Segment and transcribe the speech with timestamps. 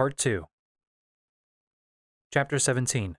[0.00, 0.46] Part 2
[2.32, 3.16] Chapter 17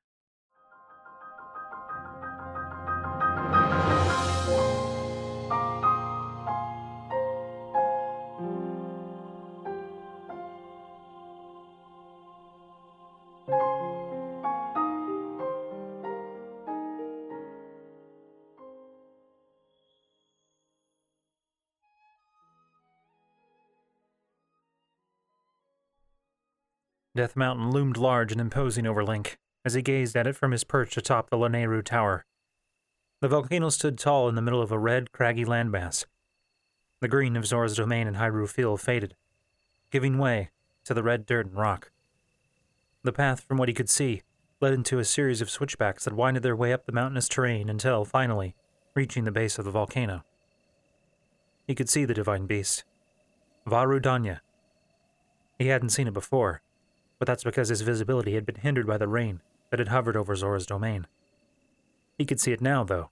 [27.21, 30.63] Death Mountain loomed large and imposing over Link as he gazed at it from his
[30.63, 32.25] perch atop the Lanayru Tower.
[33.19, 36.05] The volcano stood tall in the middle of a red, craggy landmass.
[36.99, 39.15] The green of Zora's domain and Hyrule Field faded,
[39.91, 40.49] giving way
[40.83, 41.91] to the red dirt and rock.
[43.03, 44.23] The path, from what he could see,
[44.59, 48.03] led into a series of switchbacks that winded their way up the mountainous terrain until,
[48.03, 48.55] finally,
[48.95, 50.23] reaching the base of the volcano.
[51.67, 52.83] He could see the divine beast.
[53.67, 54.39] Vah Rudania.
[55.59, 56.63] He hadn't seen it before,
[57.21, 60.35] but that's because his visibility had been hindered by the rain that had hovered over
[60.35, 61.05] Zora's domain.
[62.17, 63.11] He could see it now, though.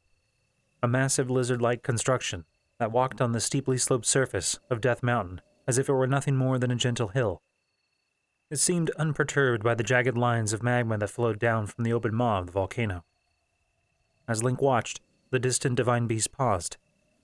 [0.82, 2.46] A massive lizard like construction
[2.80, 6.36] that walked on the steeply sloped surface of Death Mountain as if it were nothing
[6.36, 7.44] more than a gentle hill.
[8.50, 12.16] It seemed unperturbed by the jagged lines of magma that flowed down from the open
[12.16, 13.04] maw of the volcano.
[14.28, 16.78] As Link watched, the distant divine beast paused,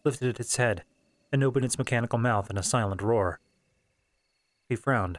[0.04, 0.84] lifted its head,
[1.32, 3.40] and opened its mechanical mouth in a silent roar.
[4.70, 5.18] He frowned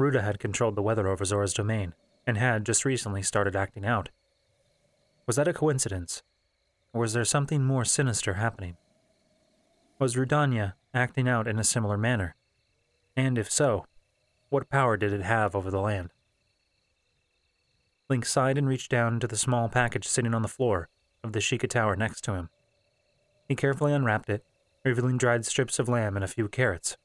[0.00, 1.94] Ruta had controlled the weather over Zora's domain
[2.26, 4.08] and had just recently started acting out.
[5.26, 6.22] Was that a coincidence?
[6.92, 8.76] Or was there something more sinister happening?
[9.98, 12.34] Was Rudania acting out in a similar manner?
[13.16, 13.84] And if so,
[14.48, 16.10] what power did it have over the land?
[18.08, 20.88] Link sighed and reached down into the small package sitting on the floor
[21.22, 22.48] of the Sheikah Tower next to him.
[23.48, 24.44] He carefully unwrapped it,
[24.84, 26.96] revealing dried strips of lamb and a few carrots.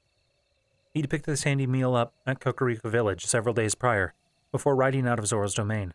[0.96, 4.14] He'd picked this handy meal up at Kakariko Village several days prior,
[4.50, 5.94] before riding out of Zora's domain.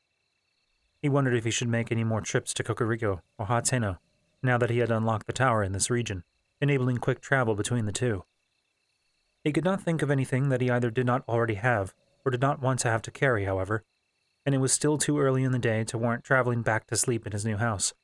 [1.00, 3.96] He wondered if he should make any more trips to Kakariko or Hateno,
[4.42, 6.22] now that he had unlocked the tower in this region,
[6.60, 8.24] enabling quick travel between the two.
[9.42, 12.42] He could not think of anything that he either did not already have or did
[12.42, 13.82] not want to have to carry, however,
[14.44, 17.24] and it was still too early in the day to warrant traveling back to sleep
[17.24, 17.94] in his new house.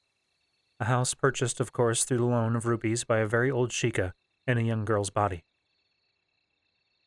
[0.80, 4.12] A house purchased, of course, through the loan of rupees by a very old Sheikah
[4.46, 5.44] and a young girl's body.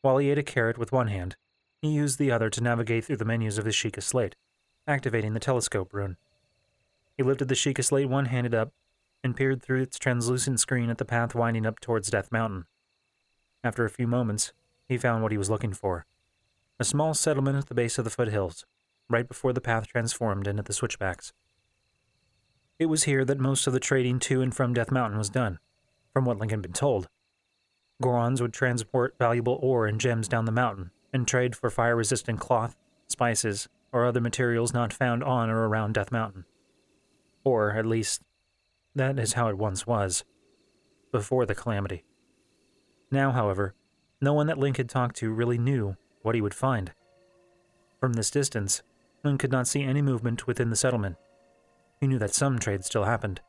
[0.02, 1.36] While he ate a carrot with one hand,
[1.82, 4.36] he used the other to navigate through the menus of his Sheikah slate,
[4.86, 6.16] activating the telescope rune.
[7.16, 8.72] He lifted the Sheikah slate one handed up
[9.22, 12.64] and peered through its translucent screen at the path winding up towards Death Mountain.
[13.62, 14.52] After a few moments,
[14.88, 16.06] he found what he was looking for
[16.78, 18.64] a small settlement at the base of the foothills,
[19.10, 21.34] right before the path transformed into the switchbacks.
[22.78, 25.58] It was here that most of the trading to and from Death Mountain was done,
[26.14, 27.08] from what Link had been told.
[28.00, 32.40] Gorons would transport valuable ore and gems down the mountain and trade for fire resistant
[32.40, 32.76] cloth,
[33.08, 36.44] spices, or other materials not found on or around Death Mountain.
[37.44, 38.22] Or, at least,
[38.94, 40.24] that is how it once was,
[41.12, 42.04] before the calamity.
[43.10, 43.74] Now, however,
[44.20, 46.92] no one that Link had talked to really knew what he would find.
[47.98, 48.82] From this distance,
[49.24, 51.16] Link could not see any movement within the settlement.
[52.00, 53.40] He knew that some trade still happened,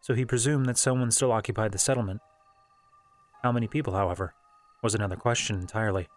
[0.00, 2.20] so he presumed that someone still occupied the settlement
[3.42, 4.34] how many people, however,
[4.82, 6.08] was another question entirely.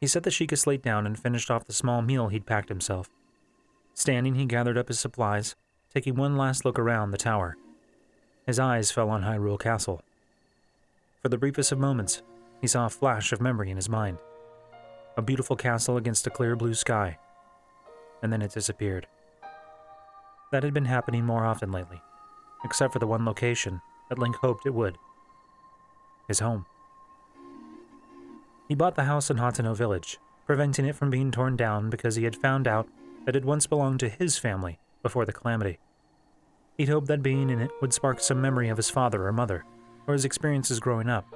[0.00, 3.08] He set the Sheikah slate down and finished off the small meal he'd packed himself.
[3.94, 5.54] Standing, he gathered up his supplies,
[5.94, 7.56] taking one last look around the tower.
[8.46, 10.02] His eyes fell on Hyrule Castle.
[11.22, 12.22] For the briefest of moments,
[12.60, 14.18] he saw a flash of memory in his mind.
[15.16, 17.18] A beautiful castle against a clear blue sky.
[18.22, 19.06] And then it disappeared.
[20.50, 22.00] That had been happening more often lately,
[22.64, 24.98] except for the one location that Link hoped it would
[26.28, 26.66] his home.
[28.68, 32.24] He bought the house in Hateno village, preventing it from being torn down because he
[32.24, 32.88] had found out
[33.24, 35.78] that it once belonged to his family before the calamity.
[36.78, 39.64] He'd hoped that being in it would spark some memory of his father or mother,
[40.06, 41.26] or his experiences growing up.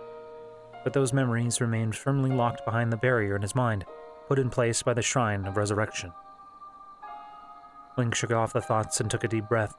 [0.83, 3.85] But those memories remained firmly locked behind the barrier in his mind,
[4.29, 6.13] put in place by the Shrine of Resurrection.
[7.97, 9.75] Link shook off the thoughts and took a deep breath,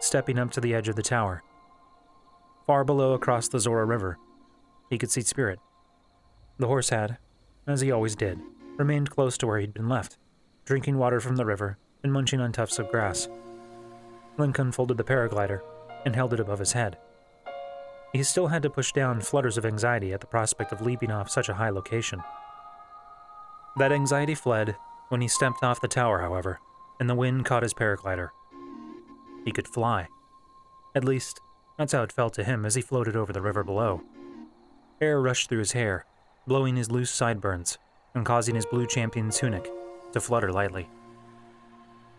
[0.00, 1.42] stepping up to the edge of the tower.
[2.66, 4.18] Far below across the Zora River,
[4.90, 5.58] he could see Spirit.
[6.58, 7.18] The horse had,
[7.66, 8.40] as he always did,
[8.76, 10.18] remained close to where he'd been left,
[10.64, 13.28] drinking water from the river and munching on tufts of grass.
[14.36, 15.60] Link unfolded the paraglider
[16.04, 16.96] and held it above his head.
[18.12, 21.28] He still had to push down flutters of anxiety at the prospect of leaping off
[21.28, 22.22] such a high location.
[23.76, 24.76] That anxiety fled
[25.08, 26.60] when he stepped off the tower, however,
[27.00, 28.30] and the wind caught his paraglider.
[29.44, 30.08] He could fly.
[30.94, 31.40] At least,
[31.76, 34.02] that's how it felt to him as he floated over the river below.
[35.00, 36.04] Air rushed through his hair,
[36.46, 37.78] blowing his loose sideburns,
[38.14, 39.70] and causing his blue champion tunic
[40.12, 40.88] to flutter lightly.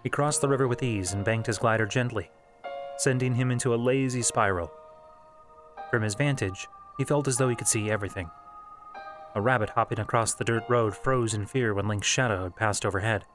[0.03, 2.31] He crossed the river with ease and banked his glider gently,
[2.97, 4.71] sending him into a lazy spiral.
[5.91, 6.67] From his vantage,
[6.97, 8.29] he felt as though he could see everything.
[9.35, 12.85] A rabbit hopping across the dirt road froze in fear when Link's shadow had passed
[12.85, 13.25] overhead.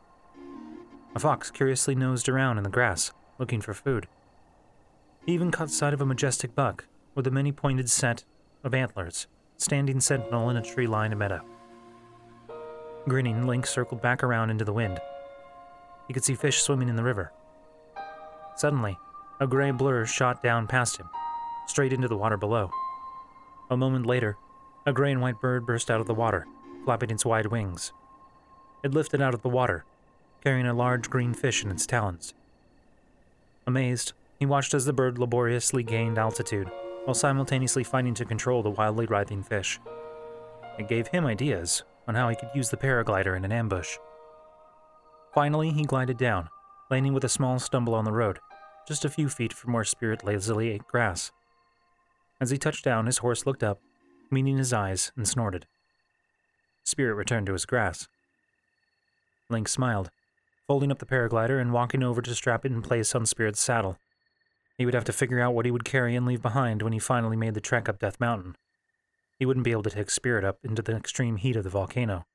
[1.14, 4.08] A fox curiously nosed around in the grass, looking for food.
[5.26, 8.24] He even caught sight of a majestic buck with a many pointed set
[8.64, 11.40] of antlers, standing sentinel in a tree lined meadow.
[13.08, 14.98] Grinning, Link circled back around into the wind.
[16.08, 17.32] He could see fish swimming in the river.
[18.56, 18.98] Suddenly,
[19.40, 21.08] a gray blur shot down past him,
[21.66, 22.70] straight into the water below.
[23.70, 24.36] A moment later,
[24.86, 26.46] a gray and white bird burst out of the water,
[26.84, 27.92] flapping its wide wings.
[28.82, 29.84] It lifted out of the water,
[30.42, 32.34] carrying a large green fish in its talons.
[33.66, 36.70] Amazed, he watched as the bird laboriously gained altitude,
[37.04, 39.80] while simultaneously fighting to control the wildly writhing fish.
[40.78, 43.96] It gave him ideas on how he could use the paraglider in an ambush.
[45.32, 46.48] Finally, he glided down,
[46.90, 48.38] landing with a small stumble on the road,
[48.86, 51.32] just a few feet from where Spirit lazily ate grass.
[52.40, 53.80] As he touched down, his horse looked up,
[54.30, 55.66] meeting his eyes, and snorted.
[56.84, 58.08] Spirit returned to his grass.
[59.48, 60.10] Link smiled,
[60.66, 63.98] folding up the paraglider and walking over to strap it in place on Spirit's saddle.
[64.76, 66.98] He would have to figure out what he would carry and leave behind when he
[66.98, 68.56] finally made the trek up Death Mountain.
[69.38, 72.26] He wouldn't be able to take Spirit up into the extreme heat of the volcano.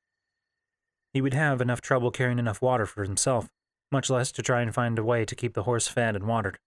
[1.12, 3.48] He would have enough trouble carrying enough water for himself,
[3.90, 6.58] much less to try and find a way to keep the horse fed and watered.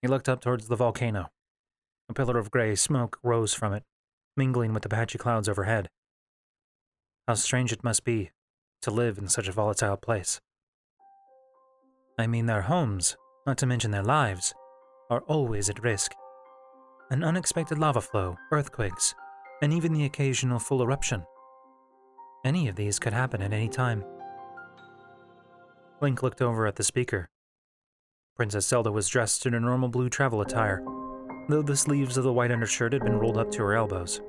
[0.00, 1.30] He looked up towards the volcano.
[2.08, 3.84] A pillar of gray smoke rose from it,
[4.36, 5.88] mingling with the patchy clouds overhead.
[7.26, 8.30] How strange it must be
[8.82, 10.40] to live in such a volatile place.
[12.18, 14.54] I mean, their homes, not to mention their lives,
[15.10, 16.12] are always at risk.
[17.10, 19.14] An unexpected lava flow, earthquakes,
[19.62, 21.24] and even the occasional full eruption.
[22.44, 24.04] Any of these could happen at any time.
[26.00, 27.28] Link looked over at the speaker.
[28.36, 30.82] Princess Zelda was dressed in her normal blue travel attire,
[31.48, 34.20] though the sleeves of the white undershirt had been rolled up to her elbows.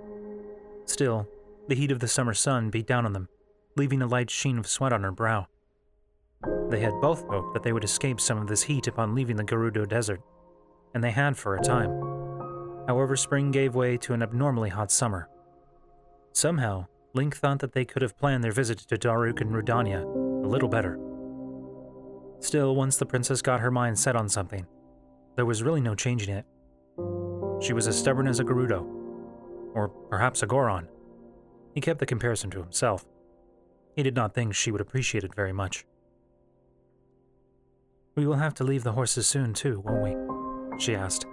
[0.86, 1.28] Still,
[1.68, 3.30] the heat of the summer sun beat down on them,
[3.76, 5.48] leaving a light sheen of sweat on her brow.
[6.70, 9.44] They had both hoped that they would escape some of this heat upon leaving the
[9.44, 10.22] Gerudo Desert,
[10.94, 11.92] and they had for a time.
[12.88, 15.30] However, spring gave way to an abnormally hot summer.
[16.34, 20.48] Somehow, Link thought that they could have planned their visit to Daruk and Rudania a
[20.48, 21.00] little better.
[22.40, 24.66] Still, once the princess got her mind set on something,
[25.36, 26.46] there was really no changing it.
[27.62, 28.86] She was as stubborn as a Gerudo,
[29.74, 30.88] or perhaps a Goron.
[31.74, 33.06] He kept the comparison to himself.
[33.96, 35.86] He did not think she would appreciate it very much.
[38.16, 40.80] We will have to leave the horses soon, too, won't we?
[40.80, 41.26] She asked,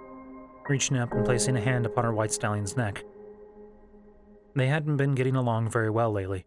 [0.67, 3.03] reaching up and placing a hand upon her white stallion's neck.
[4.55, 6.45] They hadn't been getting along very well lately.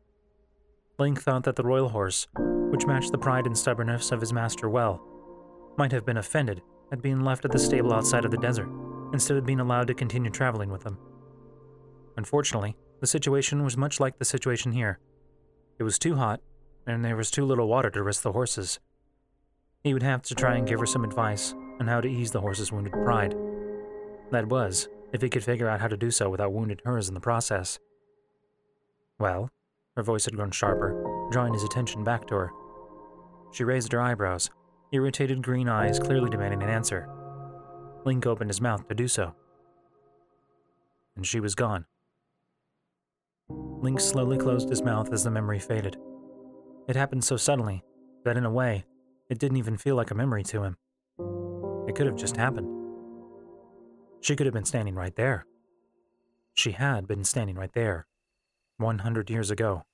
[0.98, 2.26] Link thought that the royal horse,
[2.70, 5.02] which matched the pride and stubbornness of his master well,
[5.78, 6.62] might have been offended
[6.92, 8.68] at being left at the stable outside of the desert,
[9.12, 10.98] instead of being allowed to continue traveling with them.
[12.16, 14.98] Unfortunately, the situation was much like the situation here.
[15.78, 16.40] It was too hot,
[16.86, 18.78] and there was too little water to rest the horses.
[19.86, 22.40] He would have to try and give her some advice on how to ease the
[22.40, 23.36] horse's wounded pride.
[24.32, 27.14] That was, if he could figure out how to do so without wounding hers in
[27.14, 27.78] the process.
[29.20, 29.48] Well,
[29.94, 32.50] her voice had grown sharper, drawing his attention back to her.
[33.52, 34.50] She raised her eyebrows,
[34.90, 37.08] irritated green eyes clearly demanding an answer.
[38.05, 39.36] Link opened his mouth to do so.
[41.14, 41.86] And she was gone.
[43.48, 45.96] Link slowly closed his mouth as the memory faded.
[46.88, 47.84] It happened so suddenly
[48.24, 48.84] that, in a way,
[49.28, 50.76] it didn't even feel like a memory to him.
[51.88, 52.68] It could have just happened.
[54.20, 55.46] She could have been standing right there.
[56.54, 58.06] She had been standing right there,
[58.78, 59.84] 100 years ago.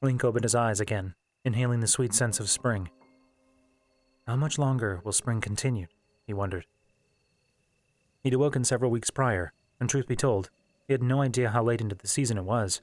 [0.00, 1.14] Link opened his eyes again,
[1.44, 2.90] inhaling the sweet sense of spring.
[4.26, 5.86] How much longer will spring continue?
[6.26, 6.66] he wondered.
[8.22, 10.50] He'd awoken several weeks prior, and truth be told,
[10.86, 12.80] he had no idea how late into the season it was.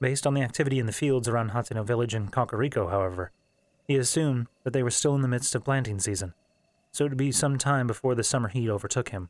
[0.00, 3.32] Based on the activity in the fields around Hateno village and Kakariko, however,
[3.86, 6.34] he assumed that they were still in the midst of planting season,
[6.90, 9.28] so it would be some time before the summer heat overtook him.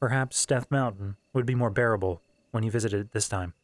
[0.00, 2.20] Perhaps Death Mountain would be more bearable
[2.50, 3.54] when he visited it this time.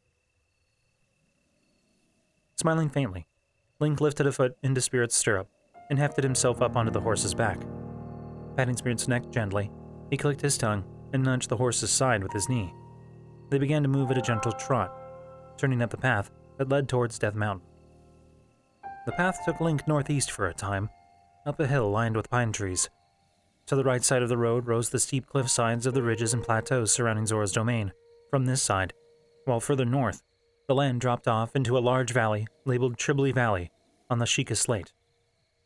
[2.57, 3.27] Smiling faintly,
[3.81, 5.49] Link lifted a foot into Spirit's stirrup
[5.91, 7.61] and hefted himself up onto the horse's back.
[8.57, 9.71] Patting Spirit's neck gently,
[10.11, 12.73] he clicked his tongue and nudged the horse's side with his knee.
[13.51, 14.95] They began to move at a gentle trot,
[15.59, 17.67] turning up the path that led towards Death Mountain.
[19.05, 20.89] The path took Link northeast for a time,
[21.45, 22.89] up a hill lined with pine trees.
[23.67, 26.33] To the right side of the road rose the steep cliff sides of the ridges
[26.33, 27.93] and plateaus surrounding Zora's domain.
[28.31, 28.93] From this side,
[29.45, 30.23] while further north,
[30.69, 33.73] the land dropped off into a large valley labeled Trilby Valley
[34.09, 34.93] on the Sheikah slate.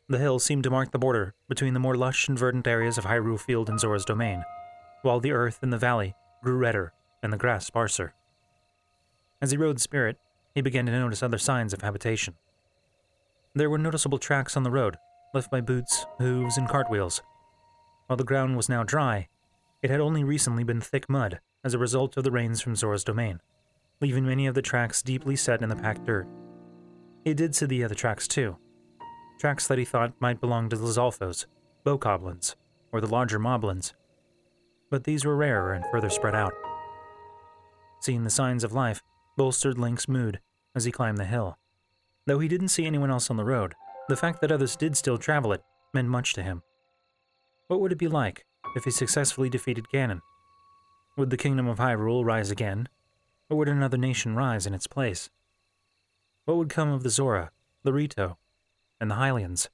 [0.09, 3.05] The hill seemed to mark the border between the more lush and verdant areas of
[3.05, 4.43] Hyrule Field and Zora's domain,
[5.03, 8.15] while the earth in the valley grew redder and the grass sparser.
[9.41, 10.17] As he rode Spirit,
[10.55, 12.33] he began to notice other signs of habitation.
[13.55, 14.97] There were noticeable tracks on the road,
[15.33, 17.21] left by boots, hooves, and cartwheels.
[18.07, 19.27] While the ground was now dry,
[19.81, 23.03] it had only recently been thick mud as a result of the rains from Zora's
[23.03, 23.41] domain,
[23.99, 26.27] leaving many of the tracks deeply set in the packed dirt.
[27.23, 28.57] He did see the other tracks too.
[29.39, 31.45] Tracks that he thought might belong to the Lizalfos,
[31.85, 32.55] Bokoblins,
[32.91, 33.93] or the larger Moblins.
[34.89, 36.53] But these were rarer and further spread out.
[37.99, 39.03] Seeing the signs of life
[39.35, 40.39] bolstered Link's mood
[40.75, 41.57] as he climbed the hill.
[42.27, 43.73] Though he didn't see anyone else on the road,
[44.09, 46.61] the fact that others did still travel it meant much to him.
[47.67, 50.21] What would it be like if he successfully defeated Ganon?
[51.17, 52.89] Would the kingdom of Hyrule rise again,
[53.49, 55.29] or would another nation rise in its place?
[56.43, 57.51] What would come of the Zora,
[57.83, 58.37] the Rito,
[58.99, 59.69] and the Hylians?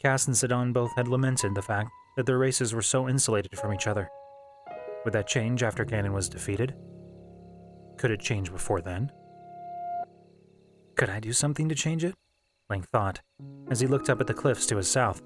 [0.00, 3.72] Kass and Sidon both had lamented the fact that their races were so insulated from
[3.72, 4.08] each other.
[5.04, 6.74] Would that change after Ganon was defeated?
[7.96, 9.12] Could it change before then?
[10.98, 12.16] Could I do something to change it?
[12.68, 13.20] Link thought,
[13.70, 15.22] as he looked up at the cliffs to his south.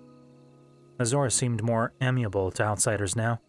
[1.00, 3.40] Azora seemed more amiable to outsiders now.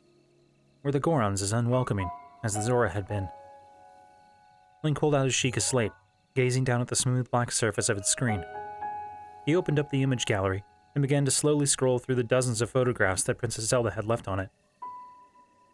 [0.84, 2.10] Were the Gorons as unwelcoming
[2.42, 3.28] as the Zora had been?
[4.86, 5.92] Link pulled out his Sheikah slate,
[6.34, 8.46] gazing down at the smooth black surface of its screen.
[9.46, 10.64] He opened up the image gallery
[10.96, 14.30] and began to slowly scroll through the dozens of photographs that Princess Zelda had left
[14.30, 14.50] on it.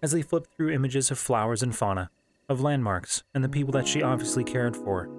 [0.01, 2.09] As he flipped through images of flowers and fauna,
[2.47, 5.11] of landmarks, and the people that she obviously cared for,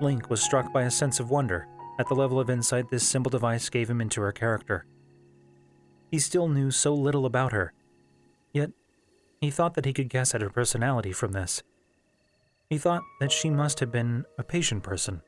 [0.00, 1.66] Link was struck by a sense of wonder
[1.98, 4.86] at the level of insight this simple device gave him into her character.
[6.10, 7.72] He still knew so little about her,
[8.52, 8.70] yet
[9.40, 11.62] he thought that he could guess at her personality from this.
[12.68, 15.22] He thought that she must have been a patient person,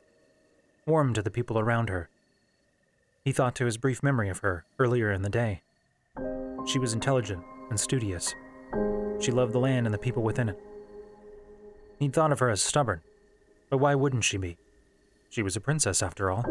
[0.87, 2.09] warm to the people around her.
[3.25, 5.63] He thought to his brief memory of her earlier in the day.
[6.67, 8.35] She was intelligent and studious.
[9.21, 10.59] She loved the land and the people within it.
[11.99, 13.03] He'd thought of her as stubborn,
[13.71, 14.57] but why wouldn't she be?
[15.29, 16.45] She was a princess, after all.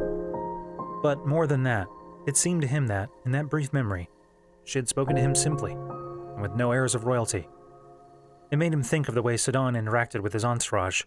[1.02, 1.88] But more than that,
[2.28, 4.10] it seemed to him that, in that brief memory,
[4.64, 7.48] she had spoken to him simply, and with no airs of royalty.
[8.52, 11.04] It made him think of the way Sidon interacted with his entourage.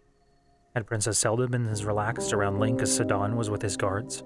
[0.75, 4.23] Had Princess Zelda been as relaxed around Link as Sidon was with his guards?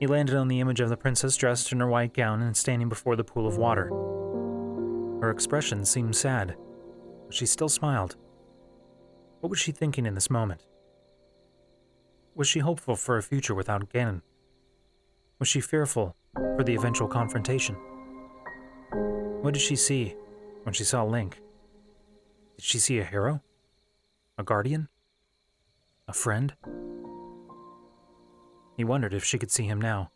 [0.00, 2.88] He landed on the image of the princess dressed in her white gown and standing
[2.88, 3.88] before the pool of water.
[5.20, 6.56] Her expression seemed sad,
[7.26, 8.16] but she still smiled.
[9.44, 10.64] What was she thinking in this moment?
[12.34, 14.22] Was she hopeful for a future without Ganon?
[15.38, 17.74] Was she fearful for the eventual confrontation?
[19.42, 20.16] What did she see
[20.62, 21.42] when she saw Link?
[22.56, 23.42] Did she see a hero?
[24.38, 24.88] A guardian?
[26.08, 26.54] A friend?
[28.78, 30.10] He wondered if she could see him now.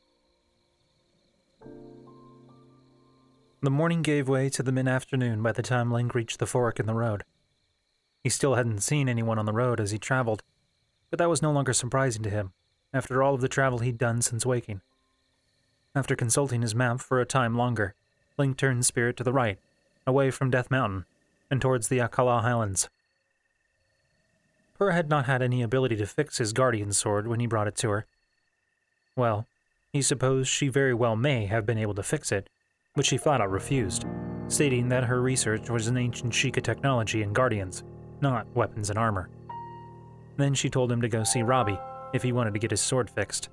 [3.61, 6.81] The morning gave way to the mid afternoon by the time Link reached the fork
[6.81, 7.25] in the road.
[8.23, 10.43] He still hadn't seen anyone on the road as he traveled,
[11.11, 12.53] but that was no longer surprising to him,
[12.93, 14.81] after all of the travel he'd done since waking.
[15.95, 17.95] After consulting his map for a time longer,
[18.37, 19.59] Link turned Spirit to the right,
[20.07, 21.05] away from Death Mountain,
[21.51, 22.89] and towards the Akkala Highlands.
[24.79, 27.77] Purah had not had any ability to fix his guardian sword when he brought it
[27.77, 28.07] to her.
[29.17, 29.47] Well,
[29.93, 32.49] he supposed she very well may have been able to fix it,
[32.95, 34.05] but she flat out refused,
[34.47, 37.83] stating that her research was in ancient Sheikah technology and guardians,
[38.23, 39.29] not weapons and armor.
[40.37, 41.79] Then she told him to go see Robbie
[42.13, 43.49] if he wanted to get his sword fixed.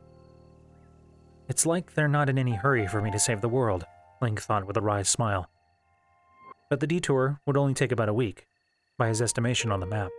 [1.47, 3.85] It's like they're not in any hurry for me to save the world,
[4.21, 5.49] Link thought with a wry smile.
[6.69, 8.47] But the detour would only take about a week,
[8.97, 10.09] by his estimation on the map.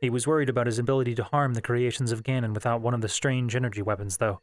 [0.00, 3.00] He was worried about his ability to harm the creations of Ganon without one of
[3.00, 4.40] the strange energy weapons, though.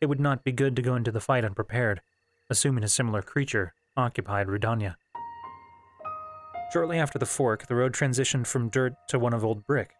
[0.00, 2.00] It would not be good to go into the fight unprepared,
[2.50, 4.96] assuming a similar creature occupied Rudania.
[6.72, 9.94] Shortly after the fork, the road transitioned from dirt to one of old brick.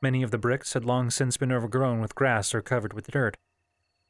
[0.00, 3.36] Many of the bricks had long since been overgrown with grass or covered with dirt,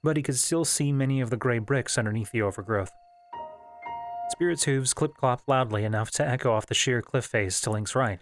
[0.02, 2.92] but he could still see many of the gray bricks underneath the overgrowth.
[4.30, 7.94] Spirit's hooves clip clopped loudly enough to echo off the sheer cliff face to Link's
[7.94, 8.20] right.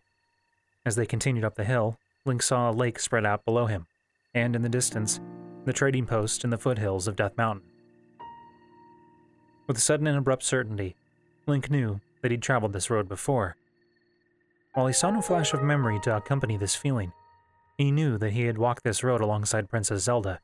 [0.84, 3.86] As they continued up the hill, Link saw a lake spread out below him,
[4.34, 5.20] and in the distance,
[5.64, 7.64] the trading post in the foothills of Death Mountain.
[9.66, 10.96] With sudden and abrupt certainty,
[11.46, 13.56] Link knew that he'd traveled this road before.
[14.74, 17.12] While he saw no flash of memory to accompany this feeling,
[17.76, 20.40] he knew that he had walked this road alongside Princess Zelda.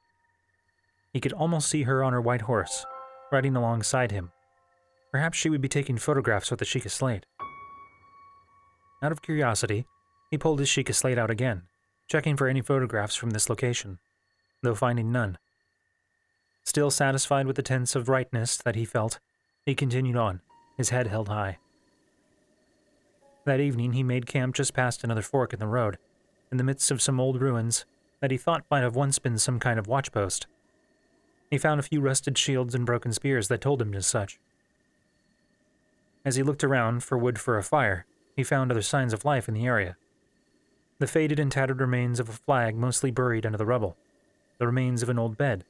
[1.12, 2.84] He could almost see her on her white horse,
[3.32, 4.32] riding alongside him.
[5.10, 7.24] Perhaps she would be taking photographs with the Sheikah slate.
[9.02, 9.86] Out of curiosity,
[10.30, 11.62] he pulled his Sheikah slate out again,
[12.08, 13.98] checking for any photographs from this location,
[14.62, 15.38] though finding none.
[16.64, 19.20] Still satisfied with the sense of rightness that he felt,
[19.64, 20.42] he continued on,
[20.76, 21.58] his head held high.
[23.48, 25.96] That evening, he made camp just past another fork in the road,
[26.52, 27.86] in the midst of some old ruins
[28.20, 30.44] that he thought might have once been some kind of watchpost.
[31.50, 34.38] He found a few rusted shields and broken spears that told him as such.
[36.26, 38.04] As he looked around for wood for a fire,
[38.36, 39.96] he found other signs of life in the area.
[40.98, 43.96] The faded and tattered remains of a flag mostly buried under the rubble,
[44.58, 45.64] the remains of an old bed,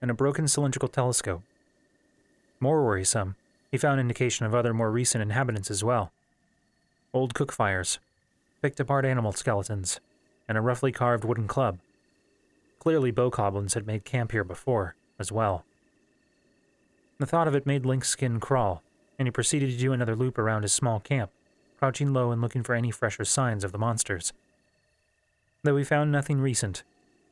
[0.00, 1.42] and a broken cylindrical telescope.
[2.60, 3.36] More worrisome,
[3.70, 6.12] he found indication of other more recent inhabitants as well.
[7.12, 7.98] Old cook fires,
[8.62, 10.00] picked apart animal skeletons,
[10.48, 11.78] and a roughly carved wooden club.
[12.78, 15.64] Clearly, bokoblins had made camp here before, as well.
[17.18, 18.82] The thought of it made Link's skin crawl,
[19.18, 21.30] and he proceeded to do another loop around his small camp,
[21.78, 24.32] crouching low and looking for any fresher signs of the monsters.
[25.62, 26.84] Though he found nothing recent,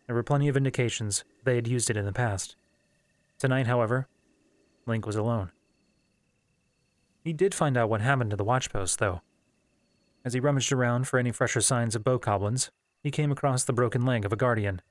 [0.06, 2.56] there were plenty of indications they had used it in the past.
[3.38, 4.08] Tonight, however,
[4.86, 5.50] Link was alone.
[7.22, 9.22] He did find out what happened to the watchpost, though.
[10.24, 12.70] As he rummaged around for any fresher signs of bokoblins,
[13.02, 14.82] he came across the broken leg of a guardian.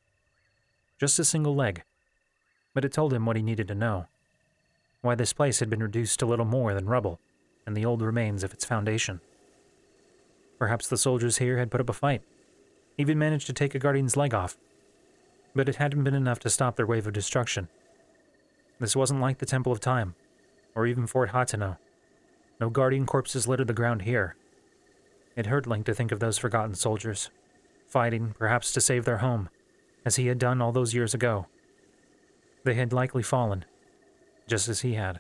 [1.00, 1.84] Just a single leg,
[2.74, 4.08] but it told him what he needed to know
[5.02, 7.20] why this place had been reduced to little more than rubble
[7.66, 9.22] and the old remains of its foundation.
[10.58, 12.22] Perhaps the soldiers here had put up a fight,
[12.98, 14.58] even managed to take a guardian's leg off,
[15.54, 17.68] but it hadn't been enough to stop their wave of destruction.
[18.80, 20.16] This wasn't like the Temple of Time,
[20.76, 21.78] or even Fort Hateno.
[22.60, 24.36] No guardian corpses littered the ground here.
[25.38, 27.30] It hurt Link to think of those forgotten soldiers,
[27.88, 29.50] fighting, perhaps to save their home,
[30.04, 31.46] as he had done all those years ago.
[32.64, 33.64] They had likely fallen,
[34.48, 35.20] just as he had.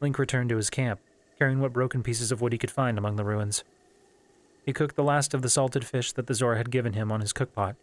[0.00, 0.98] Link returned to his camp,
[1.38, 3.62] carrying what broken pieces of wood he could find among the ruins.
[4.66, 7.20] He cooked the last of the salted fish that the Zora had given him on
[7.20, 7.76] his cookpot,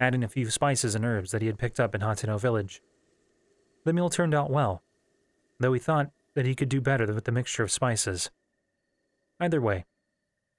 [0.00, 2.80] adding a few spices and herbs that he had picked up in Hateno village.
[3.84, 4.82] The meal turned out well,
[5.58, 8.30] though he thought that he could do better with the mixture of spices.
[9.40, 9.86] Either way,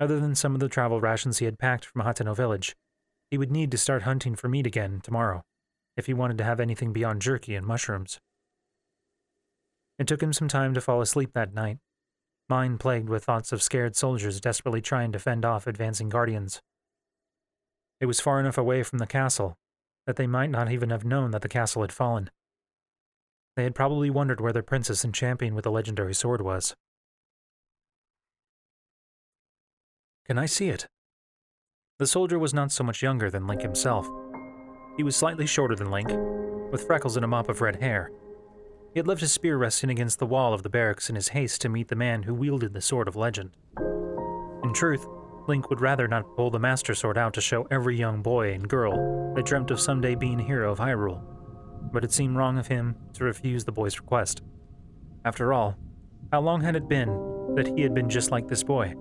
[0.01, 2.75] other than some of the travel rations he had packed from Hateno village.
[3.29, 5.43] He would need to start hunting for meat again tomorrow,
[5.95, 8.19] if he wanted to have anything beyond jerky and mushrooms.
[9.99, 11.77] It took him some time to fall asleep that night,
[12.49, 16.59] mind plagued with thoughts of scared soldiers desperately trying to fend off advancing guardians.
[17.99, 19.55] It was far enough away from the castle
[20.07, 22.31] that they might not even have known that the castle had fallen.
[23.55, 26.75] They had probably wondered where their princess and champion with the legendary sword was.
[30.25, 30.87] Can I see it?
[31.99, 34.09] The soldier was not so much younger than Link himself.
[34.97, 36.09] He was slightly shorter than Link,
[36.71, 38.11] with freckles and a mop of red hair.
[38.93, 41.61] He had left his spear resting against the wall of the barracks in his haste
[41.61, 43.51] to meet the man who wielded the sword of legend.
[44.63, 45.05] In truth,
[45.47, 48.67] Link would rather not pull the Master Sword out to show every young boy and
[48.67, 51.21] girl that dreamt of someday being a hero of Hyrule,
[51.91, 54.41] but it seemed wrong of him to refuse the boy's request.
[55.25, 55.77] After all,
[56.31, 57.09] how long had it been
[57.55, 58.93] that he had been just like this boy?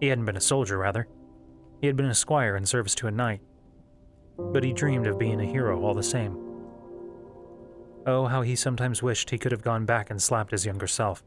[0.00, 1.08] He hadn't been a soldier, rather.
[1.80, 3.40] He had been a squire in service to a knight.
[4.36, 6.38] But he dreamed of being a hero all the same.
[8.06, 11.22] Oh, how he sometimes wished he could have gone back and slapped his younger self.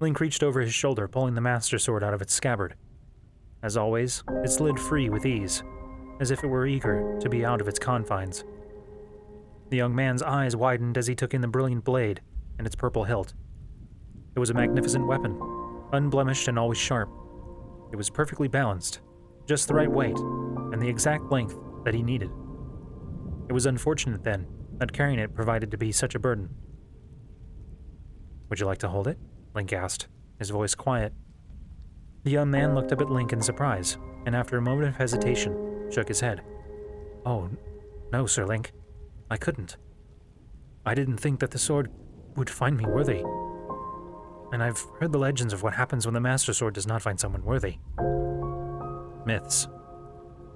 [0.00, 2.74] Link reached over his shoulder, pulling the Master Sword out of its scabbard.
[3.62, 5.62] As always, it slid free with ease,
[6.20, 8.44] as if it were eager to be out of its confines.
[9.70, 12.20] The young man's eyes widened as he took in the brilliant blade
[12.58, 13.34] and its purple hilt.
[14.36, 15.36] It was a magnificent weapon,
[15.92, 17.08] unblemished and always sharp.
[17.92, 19.00] It was perfectly balanced,
[19.46, 22.30] just the right weight, and the exact length that he needed.
[23.48, 24.46] It was unfortunate, then,
[24.78, 26.50] that carrying it provided to be such a burden.
[28.48, 29.18] Would you like to hold it?
[29.54, 31.12] Link asked, his voice quiet.
[32.24, 33.96] The young man looked up at Link in surprise,
[34.26, 36.42] and after a moment of hesitation, shook his head.
[37.24, 37.48] Oh,
[38.12, 38.72] no, Sir Link.
[39.30, 39.76] I couldn't.
[40.84, 41.90] I didn't think that the sword
[42.36, 43.22] would find me worthy
[44.52, 47.18] and I've heard the legends of what happens when the Master Sword does not find
[47.18, 47.76] someone worthy.
[49.26, 49.68] Myths.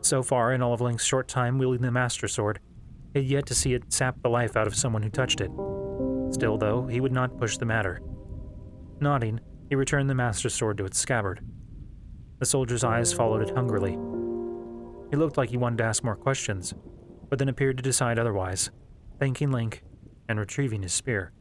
[0.01, 2.61] So far, in all of Link's short time wielding the Master Sword,
[3.13, 5.51] he had yet to see it sap the life out of someone who touched it.
[6.31, 8.01] Still, though, he would not push the matter.
[9.01, 11.41] Nodding, he returned the Master Sword to its scabbard.
[12.39, 13.99] The soldier's eyes followed it hungrily.
[15.11, 16.75] He looked like he wanted to ask more questions,
[17.29, 18.71] but then appeared to decide otherwise,
[19.21, 19.83] thanking Link
[20.29, 21.33] and retrieving his spear.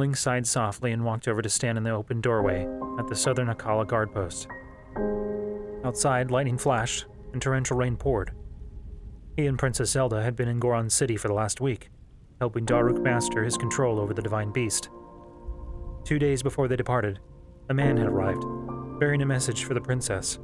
[0.00, 2.66] Link sighed softly and walked over to stand in the open doorway
[2.98, 4.48] at the southern Akkala guard post.
[5.84, 8.32] Outside, lightning flashed and torrential rain poured.
[9.36, 11.90] He and Princess Zelda had been in Goron City for the last week,
[12.40, 14.88] helping Daruk master his control over the divine beast.
[16.04, 17.20] Two days before they departed,
[17.68, 18.44] a man had arrived,
[18.98, 20.38] bearing a message for the princess,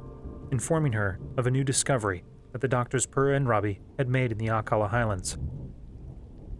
[0.51, 4.37] informing her of a new discovery that the doctors Purah and Robbie had made in
[4.37, 5.35] the Akkala Highlands.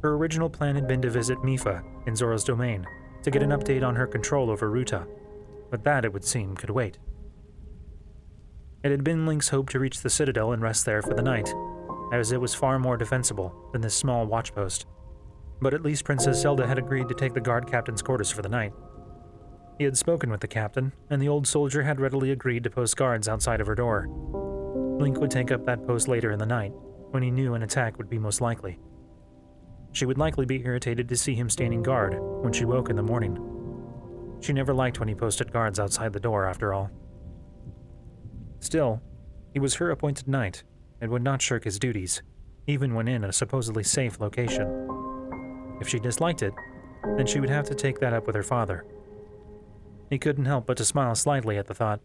[0.08, 2.88] Her original plan had been to visit Mipha in Zora's domain
[3.24, 5.06] to get an update on her control over Ruta,
[5.70, 6.98] but that, it would seem, could wait.
[8.86, 11.54] It had been Link's hope to reach the citadel and rest there for the night,
[12.14, 14.86] as it was far more defensible than this small watchpost.
[15.62, 18.48] But at least Princess Zelda had agreed to take the guard captain's quarters for the
[18.48, 18.72] night.
[19.78, 22.96] He had spoken with the captain, and the old soldier had readily agreed to post
[22.96, 24.08] guards outside of her door.
[25.02, 26.72] Link would take up that post later in the night,
[27.12, 28.80] when he knew an attack would be most likely.
[29.92, 33.04] She would likely be irritated to see him standing guard when she woke in the
[33.04, 33.38] morning.
[34.40, 36.92] She never liked when he posted guards outside the door, after all.
[38.60, 39.02] Still,
[39.54, 40.64] he was her appointed knight
[41.02, 42.22] and would not shirk his duties,
[42.68, 44.68] even when in a supposedly safe location.
[45.82, 46.54] If she disliked it,
[47.16, 48.86] then she would have to take that up with her father.
[50.10, 52.02] He couldn't help but to smile slightly at the thought,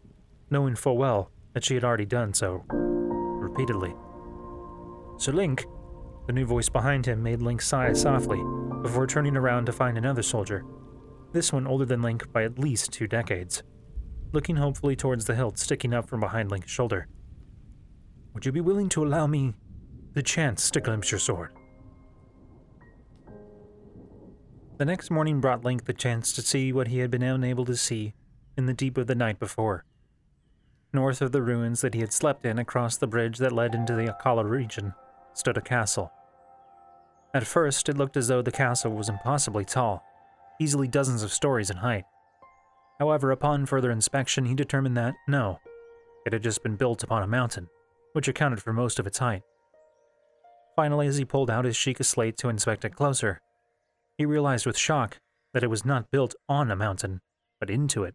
[0.51, 3.95] knowing full well that she had already done so, repeatedly.
[5.19, 5.67] Sir Link,
[6.27, 8.43] the new voice behind him made Link sigh softly
[8.83, 10.65] before turning around to find another soldier,
[11.33, 13.63] this one older than Link by at least two decades,
[14.33, 17.09] looking hopefully towards the hilt sticking up from behind Link's shoulder.
[18.35, 19.55] Would you be willing to allow me
[20.15, 21.53] the chance to glimpse your sword?
[24.79, 27.77] The next morning brought Link the chance to see what he had been unable to
[27.77, 28.15] see
[28.57, 29.85] in the deep of the night before.
[30.93, 33.95] North of the ruins that he had slept in across the bridge that led into
[33.95, 34.95] the Akkala region
[35.35, 36.13] stood a castle.
[37.35, 40.05] At first, it looked as though the castle was impossibly tall,
[40.61, 42.05] easily dozens of stories in height.
[42.99, 45.59] However, upon further inspection, he determined that, no,
[46.27, 47.69] it had just been built upon a mountain,
[48.13, 49.43] which accounted for most of its height.
[50.77, 53.41] Finally, as he pulled out his Sheikah slate to inspect it closer,
[54.17, 55.19] he realized with shock
[55.53, 57.21] that it was not built on a mountain,
[57.59, 58.15] but into it.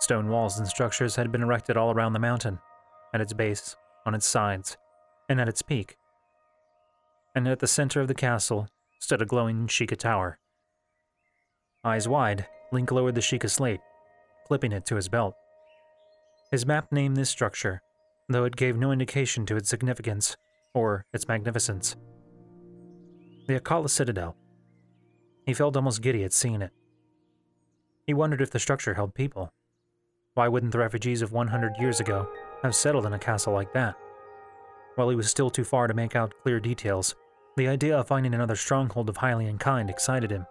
[0.00, 2.58] Stone walls and structures had been erected all around the mountain,
[3.14, 4.76] at its base, on its sides,
[5.28, 5.96] and at its peak.
[7.34, 8.68] And at the center of the castle
[9.00, 10.38] stood a glowing Sheikah tower.
[11.84, 13.80] Eyes wide, Link lowered the Sheikah slate,
[14.46, 15.34] clipping it to his belt.
[16.50, 17.82] His map named this structure,
[18.28, 20.36] though it gave no indication to its significance
[20.74, 21.96] or its magnificence.
[23.46, 24.36] The Akkala Citadel
[25.46, 26.72] he felt almost giddy at seeing it.
[28.04, 29.52] He wondered if the structure held people.
[30.34, 32.28] Why wouldn't the refugees of 100 years ago
[32.62, 33.94] have settled in a castle like that?
[34.96, 37.14] While he was still too far to make out clear details,
[37.56, 40.46] the idea of finding another stronghold of Hylian kind excited him.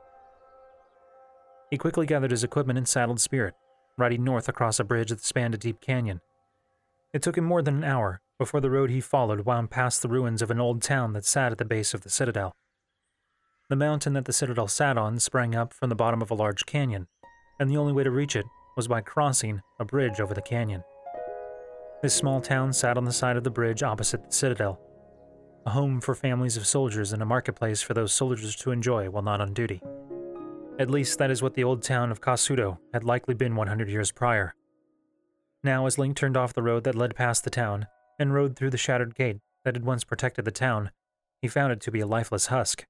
[1.69, 3.55] He quickly gathered his equipment and saddled Spirit,
[3.97, 6.21] riding north across a bridge that spanned a deep canyon.
[7.11, 10.09] It took him more than an hour before the road he followed wound past the
[10.09, 12.55] ruins of an old town that sat at the base of the citadel.
[13.69, 16.65] The mountain that the citadel sat on sprang up from the bottom of a large
[16.67, 17.07] canyon,
[17.59, 18.45] and the only way to reach it
[18.77, 20.83] was by crossing a bridge over the canyon.
[22.01, 24.79] This small town sat on the side of the bridge opposite the citadel,
[25.65, 29.23] a home for families of soldiers and a marketplace for those soldiers to enjoy while
[29.23, 29.81] not on duty.
[30.77, 34.11] At least that is what the old town of Kasuto had likely been 100 years
[34.11, 34.53] prior.
[35.63, 37.87] Now, as Link turned off the road that led past the town
[38.19, 40.91] and rode through the shattered gate that had once protected the town,
[41.41, 42.85] he found it to be a lifeless husk.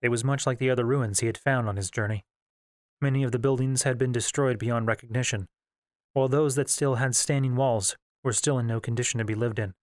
[0.00, 2.24] It was much like the other ruins he had found on his journey.
[3.00, 5.46] Many of the buildings had been destroyed beyond recognition,
[6.12, 9.58] while those that still had standing walls were still in no condition to be lived
[9.58, 9.74] in.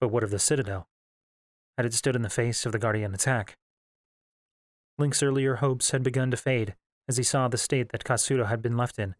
[0.00, 0.88] But what of the citadel?
[1.76, 3.56] Had it stood in the face of the Guardian attack?
[4.98, 6.74] Link's earlier hopes had begun to fade
[7.08, 9.14] as he saw the state that Kasuto had been left in.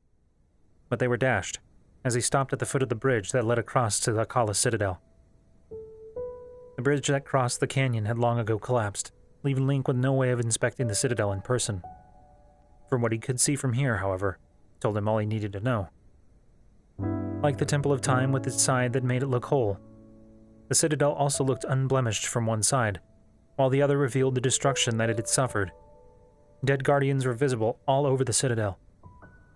[0.89, 1.59] But they were dashed
[2.05, 4.55] as he stopped at the foot of the bridge that led across to the Akkala
[4.55, 5.01] Citadel.
[6.77, 10.31] The bridge that crossed the canyon had long ago collapsed, leaving Link with no way
[10.31, 11.83] of inspecting the Citadel in person.
[12.89, 14.39] From what he could see from here, however,
[14.85, 15.89] told him all he needed to know.
[17.43, 19.81] Like the Temple of Time with its side that made it look whole,
[20.69, 23.01] the Citadel also looked unblemished from one side,
[23.57, 25.73] while the other revealed the destruction that it had suffered.
[26.63, 28.79] Dead guardians were visible all over the Citadel.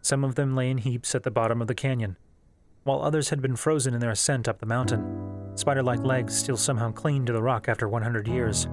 [0.00, 2.16] Some of them lay in heaps at the bottom of the canyon,
[2.84, 6.56] while others had been frozen in their ascent up the mountain, spider like legs still
[6.56, 8.66] somehow clinging to the rock after 100 years.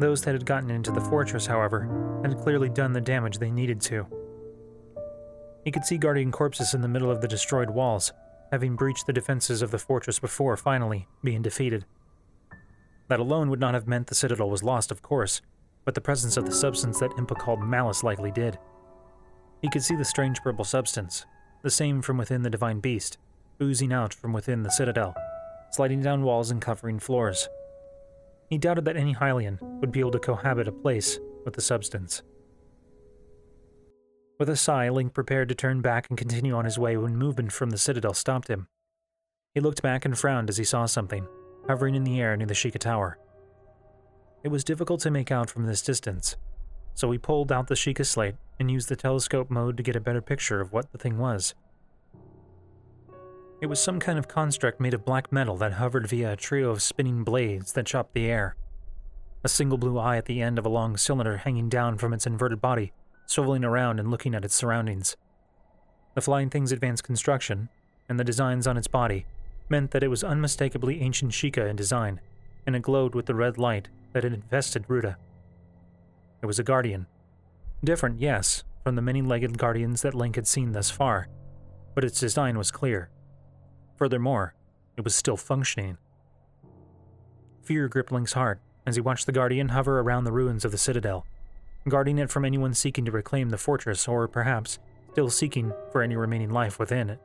[0.00, 3.80] Those that had gotten into the fortress, however, had clearly done the damage they needed
[3.82, 4.04] to.
[5.64, 8.12] He could see guardian corpses in the middle of the destroyed walls,
[8.50, 11.84] having breached the defenses of the fortress before finally being defeated.
[13.08, 15.40] That alone would not have meant the citadel was lost, of course,
[15.84, 18.58] but the presence of the substance that Impa called malice likely did.
[19.62, 21.24] He could see the strange purple substance,
[21.62, 23.18] the same from within the divine beast,
[23.60, 25.14] oozing out from within the citadel,
[25.72, 27.48] sliding down walls and covering floors.
[28.48, 32.22] He doubted that any Hylian would be able to cohabit a place with the substance.
[34.38, 37.52] With a sigh, Link prepared to turn back and continue on his way when movement
[37.52, 38.68] from the citadel stopped him.
[39.52, 41.26] He looked back and frowned as he saw something,
[41.66, 43.18] hovering in the air near the Sheikah Tower.
[44.44, 46.36] It was difficult to make out from this distance,
[46.94, 50.00] so he pulled out the Sheikah slate and used the telescope mode to get a
[50.00, 51.56] better picture of what the thing was.
[53.60, 56.70] It was some kind of construct made of black metal that hovered via a trio
[56.70, 58.54] of spinning blades that chopped the air.
[59.42, 62.24] A single blue eye at the end of a long cylinder hanging down from its
[62.24, 62.92] inverted body,
[63.28, 65.16] swiveling around and looking at its surroundings.
[66.14, 67.68] The flying thing's advanced construction,
[68.08, 69.26] and the designs on its body,
[69.68, 72.20] meant that it was unmistakably ancient Sheikah in design,
[72.66, 75.16] and it glowed with the red light that had invested Ruta.
[76.42, 77.06] It was a guardian.
[77.84, 81.28] Different, yes, from the many legged guardians that Link had seen thus far,
[81.94, 83.10] but its design was clear.
[83.96, 84.54] Furthermore,
[84.96, 85.98] it was still functioning.
[87.62, 90.78] Fear gripped Link's heart as he watched the Guardian hover around the ruins of the
[90.78, 91.26] citadel,
[91.86, 94.78] guarding it from anyone seeking to reclaim the fortress or, perhaps,
[95.12, 97.20] still seeking for any remaining life within it.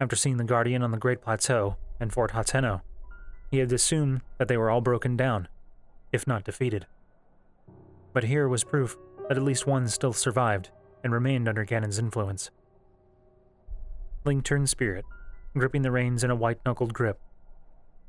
[0.00, 2.82] After seeing the Guardian on the Great Plateau and Fort Hateno,
[3.50, 5.48] he had assumed that they were all broken down,
[6.12, 6.86] if not defeated.
[8.12, 8.96] But here was proof
[9.28, 10.70] that at least one still survived
[11.04, 12.50] and remained under Ganon's influence.
[14.24, 15.04] Link turned spirit
[15.56, 17.20] gripping the reins in a white knuckled grip.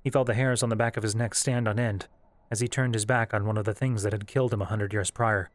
[0.04, 2.08] He felt the hairs on the back of his neck stand on end
[2.52, 4.66] as he turned his back on one of the things that had killed him a
[4.66, 5.50] hundred years prior.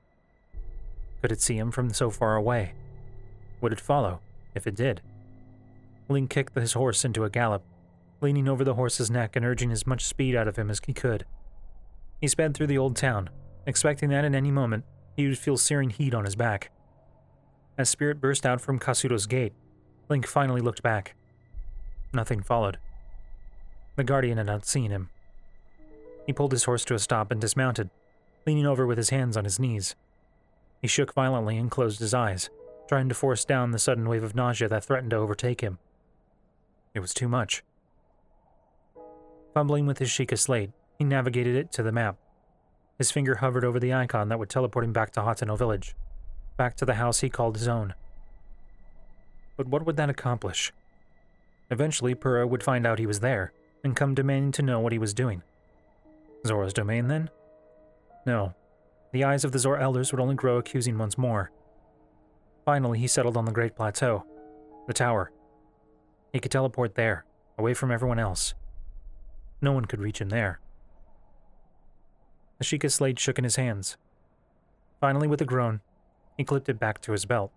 [1.21, 2.73] Could it see him from so far away?
[3.61, 4.21] Would it follow,
[4.55, 5.01] if it did?
[6.09, 7.63] Link kicked his horse into a gallop,
[8.21, 10.93] leaning over the horse's neck and urging as much speed out of him as he
[10.93, 11.25] could.
[12.21, 13.31] He sped through the old town,
[13.67, 14.85] expecting that at any moment
[15.17, 16.71] he would feel searing heat on his back.
[17.77, 19.53] As Spirit burst out from Kasuto's gate,
[20.09, 21.15] Link finally looked back.
[22.13, 22.79] Nothing followed.
[23.97, 25.11] The Guardian had not seen him.
[26.29, 27.89] He pulled his horse to a stop and dismounted,
[28.47, 29.97] leaning over with his hands on his knees.
[30.83, 32.51] He shook violently and closed his eyes,
[32.87, 35.79] trying to force down the sudden wave of nausea that threatened to overtake him.
[36.93, 37.65] It was too much.
[39.55, 42.19] Fumbling with his Sheikah slate, he navigated it to the map.
[42.99, 45.97] His finger hovered over the icon that would teleport him back to Hateno village,
[46.59, 47.95] back to the house he called his own.
[49.57, 50.75] But what would that accomplish?
[51.71, 54.99] Eventually, Purah would find out he was there and come demanding to know what he
[54.99, 55.43] was doing.
[56.47, 57.31] Zora's domain, then?
[58.27, 58.55] No.
[59.13, 61.51] The eyes of the Zora elders would only grow accusing once more.
[62.65, 64.25] Finally, he settled on the Great Plateau,
[64.87, 65.33] the tower.
[66.33, 67.25] He could teleport there,
[67.57, 68.55] away from everyone else.
[69.61, 70.61] No one could reach him there.
[72.59, 73.97] The Sheikah slate shook in his hands.
[75.01, 75.81] Finally, with a groan,
[76.37, 77.53] he clipped it back to his belt.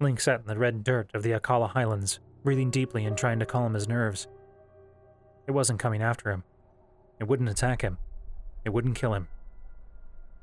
[0.00, 3.46] Link sat in the red dirt of the Akkala Highlands breathing deeply and trying to
[3.46, 4.26] calm his nerves.
[5.46, 6.44] It wasn't coming after him.
[7.22, 7.98] It wouldn't attack him.
[8.64, 9.28] It wouldn't kill him.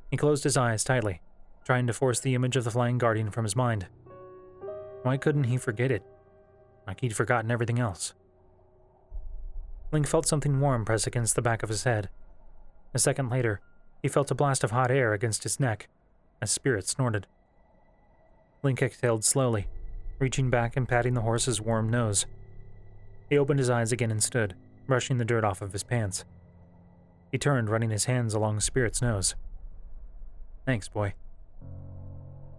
[0.10, 1.20] He closed his eyes tightly,
[1.66, 3.88] trying to force the image of the flying guardian from his mind.
[5.04, 6.04] Why couldn't he forget it?
[6.88, 8.14] Like he'd forgotten everything else.
[9.92, 12.08] Link felt something warm press against the back of his head.
[12.94, 13.60] A second later,
[14.02, 15.90] he felt a blast of hot air against his neck
[16.42, 17.28] as Spirit snorted.
[18.64, 19.68] Link exhaled slowly,
[20.18, 22.26] reaching back and patting the horse's warm nose.
[23.30, 24.56] He opened his eyes again and stood,
[24.88, 26.24] brushing the dirt off of his pants.
[27.32, 29.36] He turned, running his hands along Spirit's nose.
[30.66, 31.14] Thanks, boy.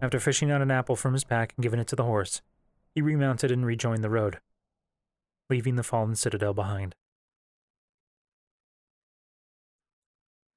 [0.01, 2.41] After fishing out an apple from his pack and giving it to the horse,
[2.95, 4.39] he remounted and rejoined the road,
[5.49, 6.95] leaving the fallen citadel behind.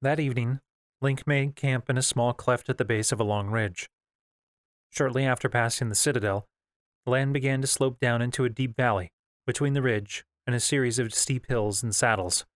[0.01, 0.61] That evening,
[1.01, 3.91] Link made camp in a small cleft at the base of a long ridge.
[4.91, 6.47] Shortly after passing the citadel,
[7.05, 9.11] the land began to slope down into a deep valley
[9.47, 12.47] between the ridge and a series of steep hills and saddles.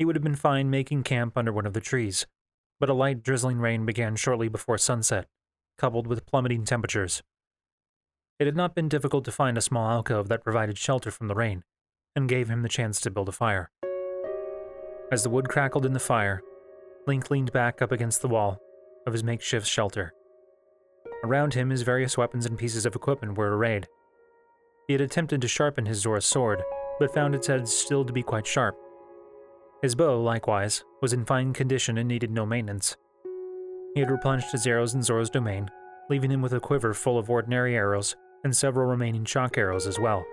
[0.00, 2.26] He would have been fine making camp under one of the trees,
[2.78, 5.26] but a light drizzling rain began shortly before sunset,
[5.76, 7.22] coupled with plummeting temperatures.
[8.38, 11.34] It had not been difficult to find a small alcove that provided shelter from the
[11.34, 11.64] rain
[12.16, 13.70] and gave him the chance to build a fire.
[15.12, 16.40] As the wood crackled in the fire,
[17.06, 18.58] Link leaned back up against the wall
[19.06, 20.14] of his makeshift shelter.
[21.22, 23.86] Around him, his various weapons and pieces of equipment were arrayed.
[24.86, 26.62] He had attempted to sharpen his Zora sword,
[26.98, 28.78] but found its edge still to be quite sharp.
[29.82, 32.96] His bow, likewise, was in fine condition and needed no maintenance.
[33.94, 35.70] He had replenished his arrows in Zora's domain,
[36.10, 38.14] leaving him with a quiver full of ordinary arrows
[38.44, 40.24] and several remaining shock arrows as well.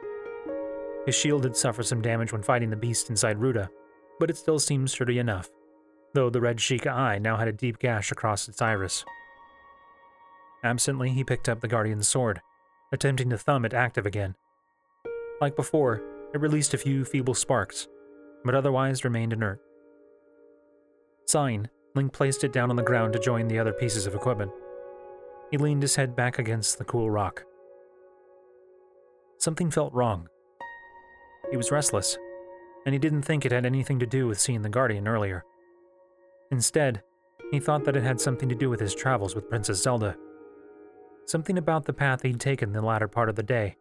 [1.06, 3.70] His shield had suffered some damage when fighting the beast inside Ruta,
[4.20, 5.50] but it still seemed sturdy enough,
[6.14, 9.06] though the red Sheikah eye now had a deep gash across its iris.
[10.64, 12.42] Absently, he picked up the Guardian's sword,
[12.92, 14.36] attempting to thumb it active again.
[15.40, 16.02] Like before,
[16.34, 17.88] it released a few feeble sparks,
[18.48, 19.62] but otherwise remained inert.
[21.26, 24.52] Sighing, Link placed it down on the ground to join the other pieces of equipment.
[25.52, 27.44] He leaned his head back against the cool rock.
[29.38, 30.28] Something felt wrong.
[31.52, 32.18] He was restless,
[32.86, 35.44] and he didn't think it had anything to do with seeing the Guardian earlier.
[36.52, 37.04] Instead,
[37.52, 40.16] he thought that it had something to do with his travels with Princess Zelda.
[41.26, 43.76] Something about the path he'd taken the latter part of the day.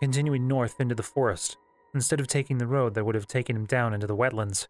[0.00, 1.56] Continuing north into the forest,
[1.94, 4.66] instead of taking the road that would have taken him down into the wetlands,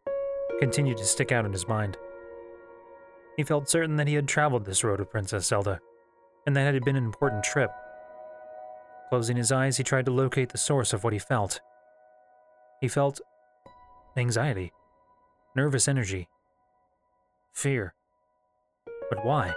[0.58, 1.96] continued to stick out in his mind.
[3.37, 5.80] He felt certain that he had traveled this road with Princess Zelda,
[6.46, 7.70] and that it had been an important trip.
[9.08, 11.61] Closing his eyes, he tried to locate the source of what he felt.
[12.80, 13.20] He felt
[14.16, 14.72] anxiety,
[15.54, 16.28] nervous energy,
[17.52, 17.94] fear.
[19.08, 19.54] But why?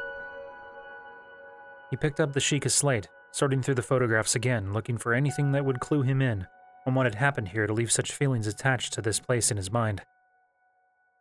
[1.90, 5.66] He picked up the Sheikah slate, sorting through the photographs again, looking for anything that
[5.66, 6.46] would clue him in
[6.86, 9.72] on what had happened here to leave such feelings attached to this place in his
[9.72, 10.02] mind.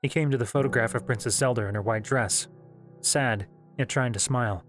[0.02, 2.48] He came to the photograph of Princess Zelda in her white dress,
[3.00, 3.46] sad,
[3.78, 4.64] yet trying to smile.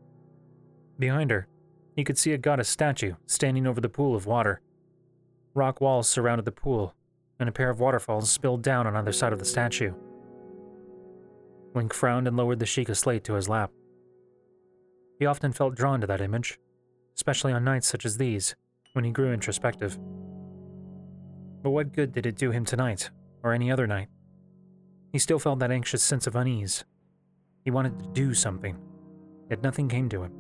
[0.97, 1.47] Behind her,
[1.95, 4.61] he could see a goddess statue standing over the pool of water.
[5.53, 6.93] Rock walls surrounded the pool,
[7.39, 9.93] and a pair of waterfalls spilled down on either side of the statue.
[11.73, 13.71] Link frowned and lowered the Sheikah slate to his lap.
[15.19, 16.59] He often felt drawn to that image,
[17.15, 18.55] especially on nights such as these,
[18.93, 19.97] when he grew introspective.
[21.65, 23.09] But what good did it do him tonight,
[23.41, 24.09] or any other night?
[25.11, 26.85] He still felt that anxious sense of unease.
[27.63, 28.77] He wanted to do something,
[29.49, 30.31] yet nothing came to him.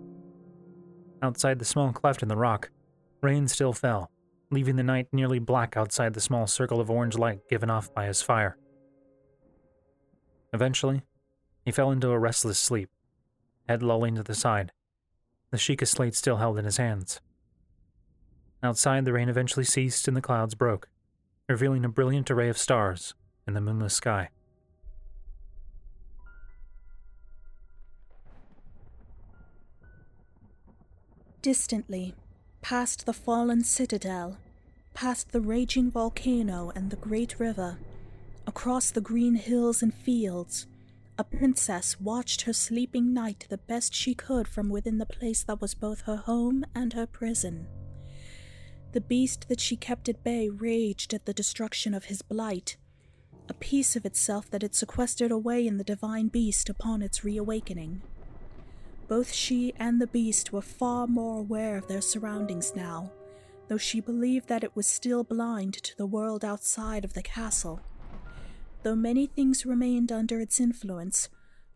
[1.23, 2.69] Outside the small cleft in the rock,
[3.23, 4.11] rain still fell,
[4.51, 8.05] leaving the night nearly black outside the small circle of orange light given off by
[8.05, 8.55] his fire.
[10.53, 11.01] Eventually,
[11.65, 12.91] he fell into a restless sleep,
[13.67, 14.71] head lolling to the side,
[15.49, 17.19] the Sheikah slate still held in his hands.
[18.61, 20.87] Outside, the rain eventually ceased and the clouds broke,
[21.47, 23.13] revealing a brilliant array of stars
[23.47, 24.29] in the moonless sky.
[31.41, 32.15] Distantly,
[32.63, 34.37] past the fallen citadel,
[34.95, 37.77] past the raging volcano and the great river,
[38.47, 40.65] across the green hills and fields,
[41.19, 45.61] a princess watched her sleeping knight the best she could from within the place that
[45.61, 47.67] was both her home and her prison.
[48.95, 52.77] The beast that she kept at bay raged at the destruction of his blight,
[53.49, 58.03] a piece of itself that it sequestered away in the divine beast upon its reawakening.
[59.09, 63.11] Both she and the beast were far more aware of their surroundings now,
[63.67, 67.81] though she believed that it was still blind to the world outside of the castle.
[68.83, 71.27] Though many things remained under its influence,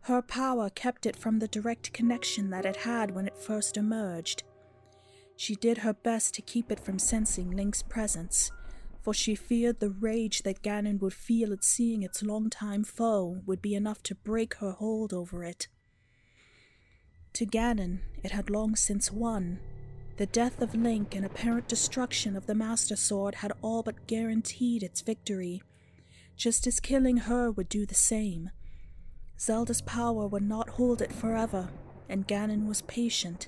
[0.03, 4.43] her power kept it from the direct connection that it had when it first emerged.
[5.39, 8.51] She did her best to keep it from sensing Link's presence,
[8.99, 13.61] for she feared the rage that Ganon would feel at seeing its longtime foe would
[13.61, 15.69] be enough to break her hold over it.
[17.31, 19.61] To Ganon, it had long since won.
[20.17, 24.83] The death of Link and apparent destruction of the Master Sword had all but guaranteed
[24.83, 25.61] its victory,
[26.35, 28.49] just as killing her would do the same.
[29.39, 31.69] Zelda's power would not hold it forever,
[32.09, 33.47] and Ganon was patient.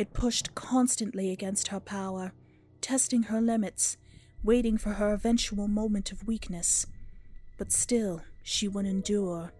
[0.00, 2.32] It pushed constantly against her power,
[2.80, 3.98] testing her limits,
[4.42, 6.86] waiting for her eventual moment of weakness.
[7.58, 9.52] But still, she would endure.